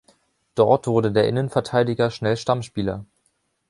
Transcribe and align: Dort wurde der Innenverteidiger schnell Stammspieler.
Dort 0.55 0.87
wurde 0.87 1.11
der 1.11 1.27
Innenverteidiger 1.29 2.09
schnell 2.09 2.35
Stammspieler. 2.35 3.05